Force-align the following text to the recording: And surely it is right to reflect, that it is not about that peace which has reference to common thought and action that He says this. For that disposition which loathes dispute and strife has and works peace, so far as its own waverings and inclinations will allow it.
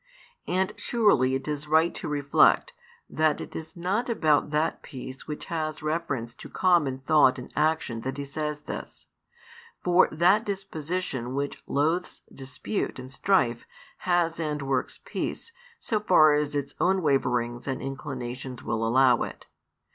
And 0.47 0.73
surely 0.77 1.35
it 1.35 1.47
is 1.47 1.67
right 1.67 1.93
to 1.93 2.07
reflect, 2.07 2.73
that 3.07 3.39
it 3.39 3.55
is 3.55 3.77
not 3.77 4.09
about 4.09 4.49
that 4.49 4.81
peace 4.81 5.27
which 5.27 5.45
has 5.45 5.83
reference 5.83 6.33
to 6.41 6.49
common 6.49 6.97
thought 6.97 7.37
and 7.37 7.53
action 7.55 8.01
that 8.01 8.17
He 8.17 8.25
says 8.25 8.61
this. 8.61 9.05
For 9.83 10.09
that 10.11 10.43
disposition 10.43 11.35
which 11.35 11.61
loathes 11.67 12.23
dispute 12.33 12.97
and 12.97 13.11
strife 13.11 13.67
has 13.99 14.39
and 14.39 14.63
works 14.63 14.99
peace, 15.05 15.51
so 15.79 15.99
far 15.99 16.33
as 16.33 16.55
its 16.55 16.73
own 16.79 17.03
waverings 17.03 17.67
and 17.67 17.79
inclinations 17.79 18.63
will 18.63 18.83
allow 18.83 19.21
it. 19.21 19.45